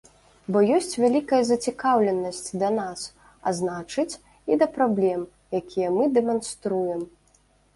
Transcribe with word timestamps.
Бо 0.53 0.61
ёсць 0.77 0.95
вялікая 1.03 1.41
зацікаўленасць 1.49 2.49
да 2.63 2.69
нас, 2.79 3.03
а 3.49 3.53
значыць, 3.59 4.09
і 4.53 4.59
да 4.65 4.71
праблем, 4.79 5.21
якія 5.61 5.87
мы 5.99 6.03
дэманструем. 6.17 7.07